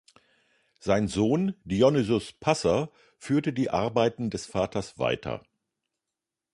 [0.79, 5.45] Sein Sohn Dionysius Passer führte die Arbeiten des Vaters weiter.